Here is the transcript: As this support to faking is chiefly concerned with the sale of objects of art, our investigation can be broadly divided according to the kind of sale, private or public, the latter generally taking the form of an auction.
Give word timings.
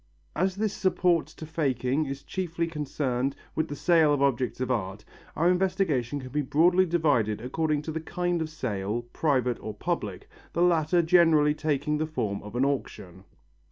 As 0.35 0.55
this 0.55 0.73
support 0.73 1.27
to 1.27 1.45
faking 1.45 2.07
is 2.07 2.23
chiefly 2.23 2.65
concerned 2.65 3.35
with 3.53 3.67
the 3.67 3.75
sale 3.75 4.11
of 4.15 4.19
objects 4.19 4.59
of 4.59 4.71
art, 4.71 5.05
our 5.35 5.47
investigation 5.47 6.19
can 6.19 6.29
be 6.31 6.41
broadly 6.41 6.87
divided 6.87 7.39
according 7.39 7.83
to 7.83 7.91
the 7.91 8.01
kind 8.01 8.41
of 8.41 8.49
sale, 8.49 9.03
private 9.13 9.59
or 9.61 9.75
public, 9.75 10.27
the 10.53 10.63
latter 10.63 11.03
generally 11.03 11.53
taking 11.53 11.99
the 11.99 12.07
form 12.07 12.41
of 12.41 12.55
an 12.55 12.65
auction. 12.65 13.25